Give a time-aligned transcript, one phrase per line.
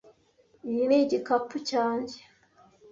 [0.69, 2.17] Iyi ni igikapu cyanjye.